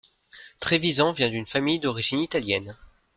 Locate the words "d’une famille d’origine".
1.29-2.21